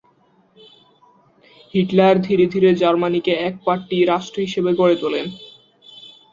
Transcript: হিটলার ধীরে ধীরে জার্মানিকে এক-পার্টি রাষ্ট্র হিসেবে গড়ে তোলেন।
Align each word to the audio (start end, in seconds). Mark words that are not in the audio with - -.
হিটলার 1.73 2.15
ধীরে 2.21 2.45
ধীরে 2.53 2.69
জার্মানিকে 2.75 3.33
এক-পার্টি 3.41 3.97
রাষ্ট্র 4.05 4.37
হিসেবে 4.41 4.71
গড়ে 4.73 4.95
তোলেন। 4.95 5.25